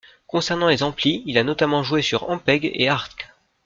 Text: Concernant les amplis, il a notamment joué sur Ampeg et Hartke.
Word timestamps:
Concernant 0.25 0.67
les 0.69 0.81
amplis, 0.81 1.21
il 1.27 1.37
a 1.37 1.43
notamment 1.43 1.83
joué 1.83 2.01
sur 2.01 2.27
Ampeg 2.27 2.71
et 2.73 2.89
Hartke. 2.89 3.29